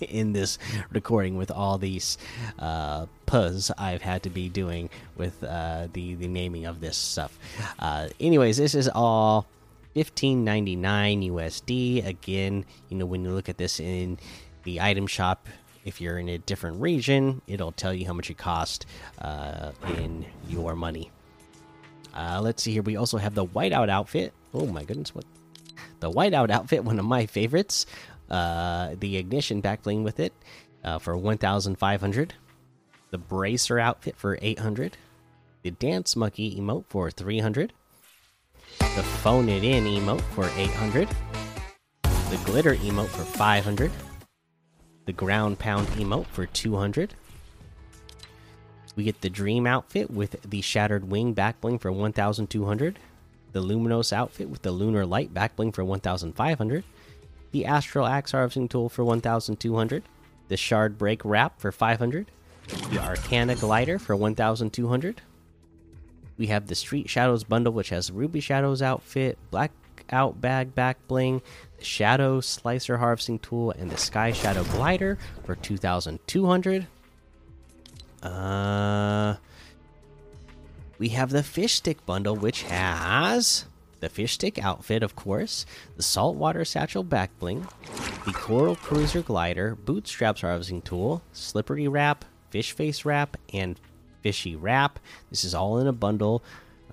in 0.00 0.32
this 0.32 0.58
recording 0.92 1.36
with 1.36 1.50
all 1.50 1.76
these 1.76 2.18
uh, 2.60 3.06
puzz 3.26 3.72
I've 3.76 4.02
had 4.02 4.22
to 4.22 4.30
be 4.30 4.48
doing 4.48 4.88
with 5.16 5.42
uh, 5.42 5.88
the 5.92 6.14
the 6.14 6.28
naming 6.28 6.66
of 6.66 6.80
this 6.80 6.96
stuff. 6.96 7.36
Uh, 7.80 8.08
anyways, 8.20 8.58
this 8.58 8.76
is 8.76 8.88
all 8.88 9.46
1599 9.94 11.22
USD. 11.22 12.06
Again, 12.06 12.64
you 12.90 12.96
know, 12.96 13.06
when 13.06 13.24
you 13.24 13.30
look 13.30 13.48
at 13.48 13.58
this 13.58 13.80
in 13.80 14.18
the 14.62 14.80
item 14.80 15.08
shop, 15.08 15.48
if 15.84 16.00
you're 16.00 16.18
in 16.18 16.28
a 16.28 16.38
different 16.38 16.80
region, 16.80 17.40
it'll 17.46 17.72
tell 17.72 17.94
you 17.94 18.06
how 18.06 18.12
much 18.12 18.30
it 18.30 18.36
cost 18.36 18.86
uh, 19.20 19.72
in 19.96 20.26
your 20.48 20.76
money. 20.76 21.10
Uh, 22.16 22.40
let's 22.42 22.62
see 22.62 22.72
here. 22.72 22.82
We 22.82 22.96
also 22.96 23.18
have 23.18 23.34
the 23.34 23.46
whiteout 23.46 23.88
outfit. 23.88 24.32
Oh 24.54 24.66
my 24.66 24.84
goodness, 24.84 25.14
what? 25.14 25.24
The 26.00 26.10
whiteout 26.10 26.50
outfit, 26.50 26.84
one 26.84 26.98
of 26.98 27.04
my 27.04 27.26
favorites. 27.26 27.86
Uh, 28.30 28.96
the 28.98 29.18
ignition 29.18 29.62
backbling 29.62 30.02
with 30.02 30.18
it 30.18 30.32
uh, 30.82 30.98
for 30.98 31.16
1,500. 31.16 32.34
The 33.10 33.18
bracer 33.18 33.78
outfit 33.78 34.16
for 34.16 34.38
800. 34.40 34.96
The 35.62 35.70
dance 35.70 36.16
monkey 36.16 36.58
emote 36.58 36.86
for 36.88 37.10
300 37.10 37.72
the 38.78 39.02
phone 39.02 39.48
it 39.48 39.64
in 39.64 39.84
emote 39.84 40.22
for 40.34 40.48
800, 40.56 41.08
the 42.02 42.40
glitter 42.44 42.74
emote 42.76 43.08
for 43.08 43.24
500, 43.24 43.90
the 45.04 45.12
ground 45.12 45.58
pound 45.58 45.86
emote 45.88 46.26
for 46.26 46.46
200. 46.46 47.14
We 48.96 49.04
get 49.04 49.20
the 49.20 49.30
dream 49.30 49.66
outfit 49.66 50.10
with 50.10 50.42
the 50.42 50.60
shattered 50.62 51.08
wing 51.10 51.34
back 51.34 51.60
bling 51.60 51.78
for 51.78 51.92
1200, 51.92 52.98
the 53.52 53.60
luminous 53.60 54.12
outfit 54.12 54.48
with 54.48 54.62
the 54.62 54.72
lunar 54.72 55.06
light 55.06 55.32
back 55.32 55.54
bling 55.54 55.72
for 55.72 55.84
1500, 55.84 56.84
the 57.52 57.64
astral 57.64 58.06
axe 58.06 58.32
harvesting 58.32 58.68
tool 58.68 58.88
for 58.88 59.04
1200, 59.04 60.02
the 60.48 60.56
shard 60.56 60.98
break 60.98 61.24
wrap 61.24 61.60
for 61.60 61.70
500, 61.70 62.26
the 62.90 62.98
arcana 62.98 63.54
glider 63.54 63.98
for 63.98 64.16
1200 64.16 65.20
we 66.38 66.48
have 66.48 66.66
the 66.66 66.74
Street 66.74 67.08
Shadows 67.08 67.44
bundle, 67.44 67.72
which 67.72 67.90
has 67.90 68.10
Ruby 68.10 68.40
Shadows 68.40 68.82
outfit, 68.82 69.38
Blackout 69.50 70.40
bag 70.40 70.74
back 70.74 70.98
bling, 71.08 71.42
the 71.78 71.84
Shadow 71.84 72.40
Slicer 72.40 72.98
harvesting 72.98 73.38
tool, 73.38 73.70
and 73.72 73.90
the 73.90 73.96
Sky 73.96 74.32
Shadow 74.32 74.64
glider 74.64 75.18
for 75.44 75.56
2,200. 75.56 76.86
Uh, 78.26 79.36
we 80.98 81.10
have 81.10 81.30
the 81.30 81.42
Fish 81.42 81.74
Stick 81.74 82.04
bundle, 82.06 82.34
which 82.36 82.62
has 82.62 83.66
the 84.00 84.08
Fish 84.08 84.32
Stick 84.34 84.58
outfit, 84.58 85.02
of 85.02 85.14
course, 85.14 85.66
the 85.96 86.02
Saltwater 86.02 86.64
Satchel 86.64 87.04
back 87.04 87.30
bling, 87.38 87.66
the 88.24 88.32
Coral 88.32 88.76
Cruiser 88.76 89.22
glider, 89.22 89.74
Bootstraps 89.74 90.40
harvesting 90.40 90.82
tool, 90.82 91.22
Slippery 91.32 91.88
wrap, 91.88 92.24
Fish 92.50 92.72
face 92.72 93.04
wrap, 93.04 93.36
and 93.52 93.78
fishy 94.22 94.56
wrap. 94.56 94.98
This 95.30 95.44
is 95.44 95.54
all 95.54 95.78
in 95.78 95.86
a 95.86 95.92
bundle. 95.92 96.42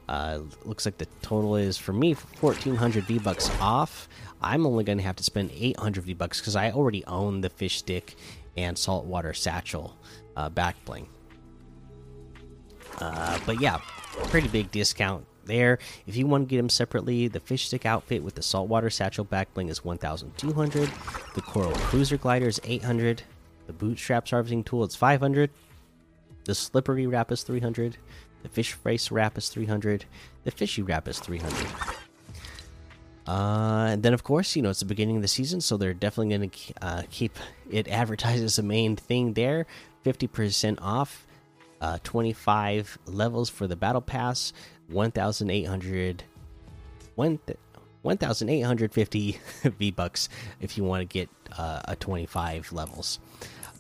Uh, 0.08 0.42
looks 0.66 0.86
like 0.86 1.00
the 1.00 1.08
total 1.24 1.56
is 1.56 1.80
for 1.80 1.94
me 1.94 2.13
1400 2.13 3.06
V 3.06 3.18
bucks 3.18 3.50
off. 3.60 4.08
I'm 4.40 4.68
only 4.68 4.84
going 4.84 5.00
to 5.00 5.04
have 5.04 5.16
to 5.16 5.24
spend 5.24 5.50
800 5.52 6.04
V 6.04 6.13
bucks 6.13 6.40
because 6.40 6.56
I 6.56 6.70
already 6.72 7.04
own 7.06 7.42
the 7.42 7.50
fish 7.50 7.78
stick 7.78 8.16
and 8.56 8.78
saltwater 8.78 9.34
satchel 9.34 9.98
uh, 10.36 10.50
back 10.50 10.75
bling. 10.86 11.08
Uh, 13.00 13.40
but 13.46 13.60
yeah, 13.60 13.80
pretty 14.30 14.48
big 14.48 14.72
discount 14.72 15.26
there. 15.46 15.80
If 16.08 16.16
you 16.16 16.28
want 16.28 16.48
to 16.48 16.50
get 16.50 16.58
them 16.58 16.70
separately, 16.70 17.28
the 17.28 17.40
fish 17.40 17.68
stick 17.68 17.86
outfit 17.86 18.24
with 18.24 18.36
the 18.36 18.42
saltwater 18.42 18.90
satchel 18.90 19.24
back 19.24 19.54
bling 19.54 19.70
is 19.70 19.84
1,200. 19.84 20.90
The 21.36 21.42
coral 21.42 21.72
cruiser 21.74 22.18
glider 22.18 22.48
is 22.48 22.62
800. 22.64 23.24
The 23.68 23.74
bootstraps 23.74 24.32
harvesting 24.32 24.64
tool 24.64 24.84
is 24.84 24.96
500. 24.96 25.50
The 26.46 26.56
slippery 26.56 27.08
wrap 27.08 27.32
is 27.32 27.44
300. 27.44 27.98
The 28.44 28.50
fish 28.50 28.74
face 28.74 29.10
wrap 29.12 29.38
is 29.38 29.50
300. 29.50 30.06
The 30.44 30.52
fishy 30.52 30.82
wrap 30.82 31.08
is 31.08 31.20
300. 31.20 31.68
Uh, 33.26 33.88
and 33.92 34.04
then, 34.04 34.14
of 34.14 34.24
course, 34.26 34.54
you 34.56 34.62
know, 34.62 34.70
it's 34.70 34.82
the 34.82 34.86
beginning 34.86 35.16
of 35.16 35.22
the 35.22 35.30
season, 35.30 35.62
so 35.62 35.78
they're 35.78 35.94
definitely 35.94 36.36
going 36.38 36.50
to 36.50 36.74
uh, 36.82 37.04
keep 37.10 37.38
it 37.72 37.88
advertised 37.90 38.44
as 38.44 38.58
the 38.58 38.64
main 38.64 38.98
thing 38.98 39.34
there. 39.34 39.66
50% 40.06 40.80
off, 40.82 41.23
uh, 41.84 42.00
25 42.04 42.98
levels 43.08 43.50
for 43.50 43.68
the 43.68 43.75
Battle 43.75 44.02
Pass, 44.02 44.54
1,800. 44.88 46.24
1,850 47.16 49.40
V 49.63 49.92
bucks 49.92 50.30
if 50.62 50.78
you 50.78 50.86
want 50.86 51.02
to 51.02 51.06
get 51.06 51.30
uh, 51.58 51.82
a 51.86 51.98
25 51.98 52.72
levels. 52.72 53.20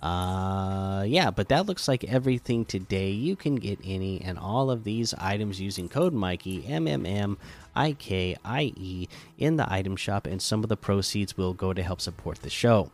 Uh, 0.01 1.05
yeah, 1.07 1.31
but 1.31 1.47
that 1.47 1.65
looks 1.65 1.87
like 1.87 2.03
everything 2.03 2.65
today. 2.65 3.09
You 3.09 3.37
can 3.37 3.55
get 3.55 3.79
any 3.85 4.19
and 4.21 4.37
all 4.37 4.69
of 4.69 4.83
these 4.83 5.13
items 5.13 5.61
using 5.61 5.87
code 5.87 6.11
Mikey 6.13 6.65
M 6.67 6.89
M 6.89 7.05
M 7.05 7.37
I 7.73 7.93
K 7.93 8.35
I 8.43 8.73
E 8.75 9.07
in 9.37 9.55
the 9.55 9.71
item 9.71 9.95
shop, 9.95 10.27
and 10.27 10.41
some 10.41 10.61
of 10.61 10.67
the 10.67 10.75
proceeds 10.75 11.37
will 11.37 11.53
go 11.53 11.71
to 11.71 11.81
help 11.81 12.01
support 12.01 12.41
the 12.41 12.49
show. 12.49 12.91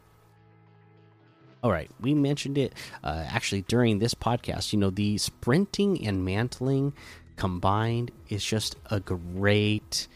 All 1.62 1.72
right, 1.72 1.90
we 2.00 2.14
mentioned 2.14 2.58
it 2.58 2.74
uh, 3.04 3.26
actually 3.28 3.64
during 3.64 4.00
this 4.00 4.14
podcast. 4.14 4.72
You 4.72 4.80
know, 4.80 4.90
the 4.90 5.18
sprinting 5.18 6.06
and 6.06 6.24
mantling 6.24 6.94
combined 7.36 8.12
is 8.30 8.44
just 8.44 8.76
a 8.90 9.00
great 9.00 10.08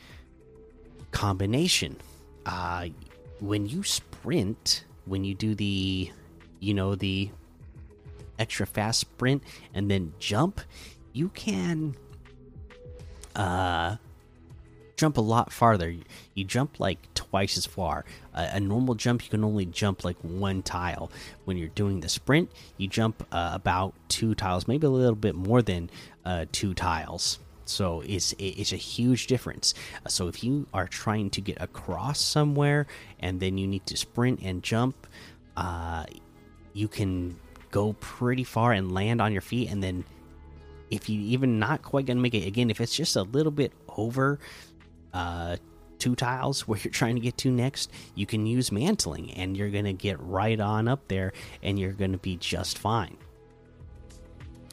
combination. 1.12 1.98
Uh, 2.46 2.88
when 3.40 3.66
you 3.66 3.84
sprint, 3.84 4.86
when 5.06 5.24
you 5.26 5.36
do 5.36 5.54
the 5.54 6.12
you 6.60 6.74
know 6.74 6.96
the 6.96 7.30
extra 8.40 8.66
fast 8.66 9.02
sprint 9.02 9.44
and 9.74 9.92
then 9.92 10.14
jump 10.18 10.62
you 11.12 11.30
can 11.30 11.96
uh 13.36 13.96
jump 14.96 15.18
a 15.18 15.22
lot 15.22 15.52
farther. 15.52 15.96
You 16.34 16.44
jump 16.44 16.80
like 16.80 17.00
twice 17.14 17.58
as 17.58 17.66
far. 17.66 18.06
A 18.34 18.60
normal 18.60 18.96
jump, 18.96 19.24
you 19.24 19.30
can 19.30 19.44
only 19.44 19.66
jump 19.66 20.04
like 20.04 20.18
one 20.22 20.62
tile. 20.62 21.12
When 21.46 21.58
you're 21.58 21.70
doing 21.70 22.00
the 22.00 22.10
sprint, 22.10 22.52
you 22.78 22.88
jump 22.88 23.26
uh, 23.32 23.52
about 23.54 23.94
two 24.08 24.36
tiles, 24.36 24.68
maybe 24.68 24.88
a 24.88 24.90
little 24.90 25.16
bit 25.16 25.36
more 25.36 25.62
than 25.62 25.90
uh, 26.26 26.46
two 26.52 26.74
tiles. 26.74 27.40
So 27.66 28.02
it's 28.02 28.34
it's 28.38 28.74
a 28.74 28.78
huge 28.78 29.28
difference. 29.28 29.74
Uh, 30.06 30.10
so 30.10 30.28
if 30.28 30.44
you 30.44 30.68
are 30.74 30.88
trying 30.88 31.30
to 31.32 31.42
get 31.42 31.62
across 31.62 32.20
somewhere 32.20 32.88
and 33.20 33.40
then 33.40 33.58
you 33.58 33.68
need 33.68 33.86
to 33.88 33.98
sprint 33.98 34.42
and 34.42 34.62
jump, 34.62 35.08
uh, 35.56 36.06
you 36.74 36.88
can 36.88 37.40
go 37.72 37.94
pretty 37.94 38.44
far 38.44 38.74
and 38.74 38.92
land 38.92 39.22
on 39.22 39.32
your 39.32 39.42
feet, 39.42 39.70
and 39.72 39.82
then 39.82 40.04
if 40.92 41.10
you 41.10 41.20
even 41.22 41.58
not 41.58 41.82
quite 41.82 42.06
gonna 42.06 42.22
make 42.22 42.36
it 42.36 42.46
again, 42.46 42.70
if 42.70 42.80
it's 42.82 42.96
just 42.96 43.16
a 43.16 43.24
little 43.24 43.52
bit 43.52 43.72
over 43.98 44.40
uh, 45.14 45.58
two 46.00 46.16
tiles 46.16 46.68
where 46.68 46.80
you're 46.80 46.92
trying 46.92 47.16
to 47.16 47.22
get 47.22 47.38
to 47.38 47.52
next, 47.52 47.92
you 48.16 48.26
can 48.26 48.46
use 48.46 48.72
mantling 48.72 49.32
and 49.32 49.56
you're 49.56 49.70
going 49.70 49.86
to 49.86 49.94
get 49.94 50.20
right 50.20 50.60
on 50.60 50.88
up 50.88 51.08
there 51.08 51.34
and 51.62 51.80
you're 51.80 51.94
going 51.94 52.12
to 52.12 52.18
be 52.18 52.36
just 52.38 52.78
fine. 52.78 53.18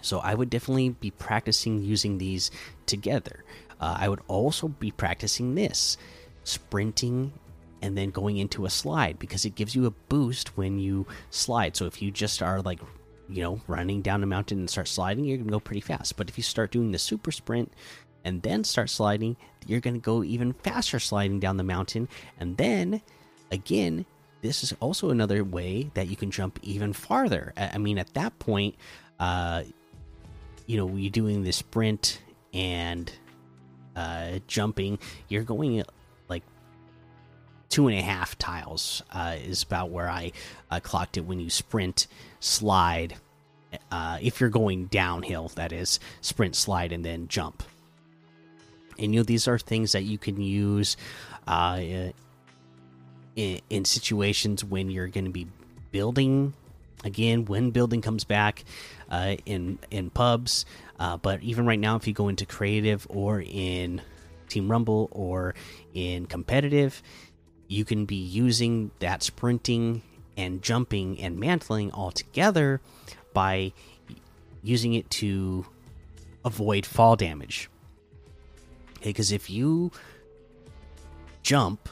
So 0.02 0.18
I 0.18 0.34
would 0.34 0.50
definitely 0.50 0.90
be 0.90 1.10
practicing 1.10 1.82
using 1.82 2.18
these 2.18 2.50
together. 2.86 3.44
Uh, 3.80 3.96
I 3.98 4.08
would 4.08 4.20
also 4.28 4.68
be 4.68 4.90
practicing 4.90 5.54
this 5.54 5.96
sprinting 6.44 7.32
and 7.82 7.96
then 7.96 8.10
going 8.10 8.38
into 8.38 8.66
a 8.66 8.70
slide 8.70 9.18
because 9.18 9.44
it 9.44 9.54
gives 9.54 9.74
you 9.74 9.86
a 9.86 9.90
boost 9.90 10.56
when 10.56 10.78
you 10.78 11.06
slide. 11.30 11.76
So 11.76 11.86
if 11.86 12.02
you 12.02 12.10
just 12.10 12.42
are 12.42 12.60
like, 12.60 12.80
you 13.28 13.42
know, 13.42 13.60
running 13.68 14.02
down 14.02 14.22
a 14.22 14.26
mountain 14.26 14.58
and 14.58 14.70
start 14.70 14.88
sliding, 14.88 15.24
you're 15.24 15.38
going 15.38 15.48
to 15.48 15.52
go 15.52 15.60
pretty 15.60 15.80
fast. 15.80 16.16
But 16.16 16.28
if 16.28 16.36
you 16.36 16.42
start 16.42 16.72
doing 16.72 16.92
the 16.92 16.98
super 16.98 17.30
sprint, 17.30 17.72
and 18.24 18.42
then 18.42 18.64
start 18.64 18.90
sliding, 18.90 19.36
you're 19.66 19.80
going 19.80 19.94
to 19.94 20.00
go 20.00 20.22
even 20.24 20.52
faster 20.52 20.98
sliding 20.98 21.40
down 21.40 21.56
the 21.56 21.62
mountain. 21.62 22.08
And 22.38 22.56
then 22.56 23.02
again, 23.50 24.04
this 24.42 24.62
is 24.62 24.74
also 24.80 25.10
another 25.10 25.44
way 25.44 25.90
that 25.94 26.08
you 26.08 26.16
can 26.16 26.30
jump 26.30 26.58
even 26.62 26.92
farther. 26.92 27.52
I 27.56 27.78
mean, 27.78 27.98
at 27.98 28.14
that 28.14 28.38
point, 28.38 28.74
uh, 29.18 29.64
you 30.66 30.76
know, 30.76 30.96
you're 30.96 31.10
doing 31.10 31.42
the 31.42 31.52
sprint 31.52 32.22
and 32.54 33.12
uh, 33.96 34.38
jumping, 34.46 34.98
you're 35.28 35.42
going 35.42 35.82
like 36.28 36.42
two 37.68 37.88
and 37.88 37.98
a 37.98 38.02
half 38.02 38.38
tiles 38.38 39.02
uh, 39.12 39.36
is 39.44 39.62
about 39.62 39.90
where 39.90 40.08
I 40.08 40.32
uh, 40.70 40.80
clocked 40.80 41.16
it 41.16 41.26
when 41.26 41.38
you 41.40 41.50
sprint, 41.50 42.06
slide. 42.40 43.16
Uh, 43.90 44.18
if 44.20 44.40
you're 44.40 44.50
going 44.50 44.86
downhill, 44.86 45.48
that 45.54 45.72
is 45.72 46.00
sprint, 46.22 46.56
slide, 46.56 46.92
and 46.92 47.04
then 47.04 47.28
jump 47.28 47.62
and 49.00 49.14
you 49.14 49.20
know 49.20 49.24
these 49.24 49.48
are 49.48 49.58
things 49.58 49.92
that 49.92 50.02
you 50.02 50.18
can 50.18 50.40
use 50.40 50.96
uh, 51.48 51.80
in, 53.34 53.60
in 53.70 53.84
situations 53.84 54.62
when 54.62 54.90
you're 54.90 55.08
going 55.08 55.24
to 55.24 55.30
be 55.30 55.46
building. 55.90 56.52
Again 57.02 57.46
when 57.46 57.70
building 57.70 58.02
comes 58.02 58.24
back 58.24 58.62
uh, 59.10 59.36
in 59.46 59.78
in 59.90 60.10
pubs 60.10 60.66
uh, 60.98 61.16
but 61.16 61.42
even 61.42 61.64
right 61.64 61.78
now 61.78 61.96
if 61.96 62.06
you 62.06 62.12
go 62.12 62.28
into 62.28 62.44
creative 62.44 63.06
or 63.08 63.40
in 63.40 64.02
team 64.50 64.70
rumble 64.70 65.08
or 65.10 65.54
in 65.94 66.26
competitive 66.26 67.02
you 67.68 67.86
can 67.86 68.04
be 68.04 68.16
using 68.16 68.90
that 68.98 69.22
sprinting 69.22 70.02
and 70.36 70.60
jumping 70.60 71.18
and 71.20 71.38
mantling 71.40 71.90
all 71.92 72.10
together 72.10 72.82
by 73.32 73.72
using 74.62 74.92
it 74.92 75.08
to 75.08 75.64
avoid 76.44 76.84
fall 76.84 77.16
damage 77.16 77.70
because 79.02 79.32
if 79.32 79.50
you 79.50 79.90
jump 81.42 81.88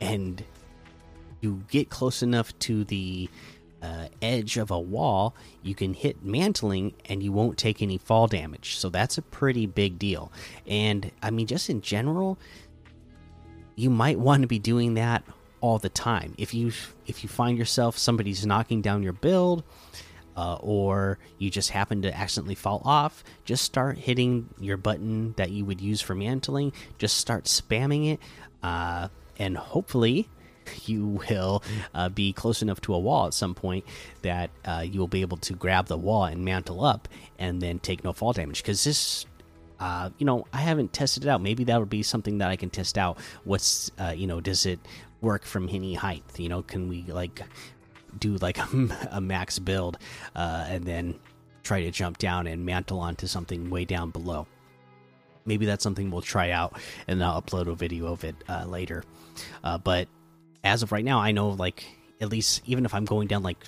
and 0.00 0.42
you 1.40 1.62
get 1.70 1.90
close 1.90 2.22
enough 2.22 2.56
to 2.60 2.84
the 2.84 3.28
uh, 3.82 4.08
edge 4.20 4.56
of 4.56 4.70
a 4.70 4.78
wall, 4.78 5.34
you 5.62 5.74
can 5.74 5.94
hit 5.94 6.24
mantling 6.24 6.94
and 7.06 7.22
you 7.22 7.32
won't 7.32 7.56
take 7.56 7.80
any 7.80 7.98
fall 7.98 8.26
damage. 8.26 8.76
So 8.76 8.88
that's 8.88 9.18
a 9.18 9.22
pretty 9.22 9.66
big 9.66 9.98
deal. 9.98 10.32
And 10.66 11.10
I 11.22 11.30
mean, 11.30 11.46
just 11.46 11.70
in 11.70 11.80
general, 11.80 12.38
you 13.76 13.90
might 13.90 14.18
want 14.18 14.42
to 14.42 14.48
be 14.48 14.58
doing 14.58 14.94
that 14.94 15.22
all 15.60 15.78
the 15.78 15.88
time. 15.88 16.34
If 16.38 16.54
you 16.54 16.72
if 17.06 17.22
you 17.22 17.28
find 17.28 17.56
yourself 17.56 17.98
somebody's 17.98 18.44
knocking 18.44 18.82
down 18.82 19.02
your 19.02 19.12
build, 19.12 19.62
uh, 20.38 20.54
or 20.60 21.18
you 21.38 21.50
just 21.50 21.70
happen 21.70 22.00
to 22.02 22.16
accidentally 22.16 22.54
fall 22.54 22.80
off, 22.84 23.24
just 23.44 23.64
start 23.64 23.98
hitting 23.98 24.48
your 24.60 24.76
button 24.76 25.34
that 25.36 25.50
you 25.50 25.64
would 25.64 25.80
use 25.80 26.00
for 26.00 26.14
mantling. 26.14 26.72
Just 26.96 27.18
start 27.18 27.46
spamming 27.46 28.12
it, 28.12 28.20
uh, 28.62 29.08
and 29.36 29.58
hopefully, 29.58 30.28
you 30.84 31.20
will 31.28 31.64
uh, 31.92 32.08
be 32.08 32.32
close 32.32 32.62
enough 32.62 32.80
to 32.82 32.94
a 32.94 32.98
wall 33.00 33.26
at 33.26 33.34
some 33.34 33.52
point 33.52 33.84
that 34.22 34.50
uh, 34.64 34.84
you 34.88 35.00
will 35.00 35.08
be 35.08 35.22
able 35.22 35.38
to 35.38 35.54
grab 35.54 35.86
the 35.88 35.98
wall 35.98 36.26
and 36.26 36.44
mantle 36.44 36.84
up, 36.84 37.08
and 37.40 37.60
then 37.60 37.80
take 37.80 38.04
no 38.04 38.12
fall 38.12 38.32
damage. 38.32 38.62
Because 38.62 38.84
this 38.84 39.26
uh, 39.80 40.10
you 40.18 40.26
know, 40.26 40.46
I 40.52 40.58
haven't 40.58 40.92
tested 40.92 41.24
it 41.24 41.28
out. 41.28 41.40
Maybe 41.40 41.64
that 41.64 41.80
would 41.80 41.90
be 41.90 42.04
something 42.04 42.38
that 42.38 42.48
I 42.48 42.54
can 42.54 42.70
test 42.70 42.96
out. 42.96 43.18
What's, 43.42 43.90
uh, 43.98 44.12
you 44.16 44.26
know, 44.28 44.40
does 44.40 44.66
it 44.66 44.78
work 45.20 45.44
from 45.44 45.68
any 45.68 45.94
height? 45.94 46.24
You 46.36 46.48
know, 46.48 46.62
can 46.62 46.88
we 46.88 47.02
like 47.02 47.42
do 48.18 48.36
like 48.36 48.58
a, 49.10 49.20
max 49.20 49.58
build 49.58 49.98
uh, 50.34 50.66
and 50.68 50.84
then 50.84 51.14
try 51.62 51.82
to 51.82 51.90
jump 51.90 52.18
down 52.18 52.46
and 52.46 52.64
mantle 52.64 53.00
onto 53.00 53.26
something 53.26 53.70
way 53.70 53.84
down 53.84 54.10
below. 54.10 54.46
Maybe 55.44 55.66
that's 55.66 55.82
something 55.82 56.10
we'll 56.10 56.22
try 56.22 56.50
out 56.50 56.78
and 57.06 57.22
I'll 57.22 57.42
upload 57.42 57.68
a 57.68 57.74
video 57.74 58.06
of 58.06 58.24
it 58.24 58.36
uh, 58.48 58.64
later. 58.66 59.04
Uh, 59.64 59.78
but 59.78 60.08
as 60.64 60.82
of 60.82 60.92
right 60.92 61.04
now, 61.04 61.20
I 61.20 61.32
know 61.32 61.50
like 61.50 61.84
at 62.20 62.28
least 62.28 62.62
even 62.66 62.84
if 62.84 62.94
I'm 62.94 63.04
going 63.04 63.28
down 63.28 63.42
like 63.42 63.58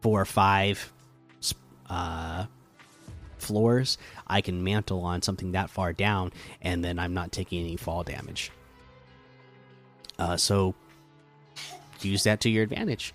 four 0.00 0.20
or 0.20 0.24
five 0.24 0.92
uh, 1.88 2.46
floors, 3.38 3.98
I 4.26 4.40
can 4.40 4.64
mantle 4.64 5.02
on 5.02 5.22
something 5.22 5.52
that 5.52 5.70
far 5.70 5.92
down 5.92 6.32
and 6.60 6.84
then 6.84 6.98
I'm 6.98 7.14
not 7.14 7.32
taking 7.32 7.60
any 7.60 7.76
fall 7.76 8.02
damage. 8.02 8.50
Uh, 10.18 10.36
so 10.36 10.74
use 12.00 12.24
that 12.24 12.40
to 12.40 12.50
your 12.50 12.64
advantage 12.64 13.14